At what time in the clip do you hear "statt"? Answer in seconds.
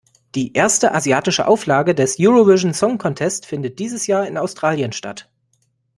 4.93-5.29